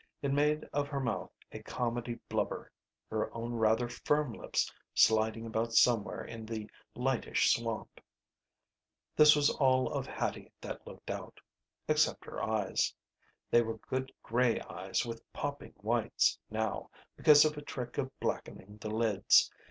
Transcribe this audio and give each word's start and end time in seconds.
It 0.23 0.31
made 0.33 0.63
of 0.73 0.87
her 0.87 0.99
mouth 0.99 1.29
a 1.51 1.59
comedy 1.61 2.15
blubber, 2.27 2.71
her 3.11 3.31
own 3.37 3.53
rather 3.53 3.87
firm 3.87 4.33
lips 4.33 4.73
sliding 4.95 5.45
about 5.45 5.73
somewhere 5.73 6.23
in 6.25 6.43
the 6.43 6.67
lightish 6.95 7.53
swamp. 7.53 8.01
That 9.15 9.35
was 9.35 9.51
all 9.51 9.93
of 9.93 10.07
Hattie 10.07 10.51
that 10.59 10.87
looked 10.87 11.11
out. 11.11 11.39
Except 11.87 12.25
her 12.25 12.41
eyes. 12.41 12.91
They 13.51 13.61
were 13.61 13.77
good 13.77 14.11
gray 14.23 14.59
eyes 14.61 15.05
with 15.05 15.21
popping 15.33 15.73
whites 15.77 16.39
now, 16.49 16.89
because 17.15 17.45
of 17.45 17.55
a 17.55 17.61
trick 17.61 17.99
of 17.99 18.09
blackening 18.19 18.77
the 18.79 18.89
lids. 18.89 19.51